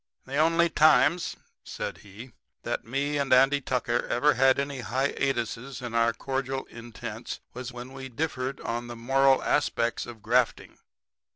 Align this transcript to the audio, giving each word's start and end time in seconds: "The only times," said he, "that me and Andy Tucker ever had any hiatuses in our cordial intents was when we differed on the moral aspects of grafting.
"The 0.25 0.37
only 0.37 0.67
times," 0.67 1.35
said 1.63 1.99
he, 1.99 2.31
"that 2.63 2.83
me 2.83 3.19
and 3.19 3.31
Andy 3.31 3.61
Tucker 3.61 4.07
ever 4.07 4.33
had 4.33 4.57
any 4.57 4.79
hiatuses 4.79 5.79
in 5.79 5.93
our 5.93 6.11
cordial 6.11 6.65
intents 6.71 7.39
was 7.53 7.71
when 7.71 7.93
we 7.93 8.09
differed 8.09 8.59
on 8.61 8.87
the 8.87 8.95
moral 8.95 9.43
aspects 9.43 10.07
of 10.07 10.23
grafting. 10.23 10.79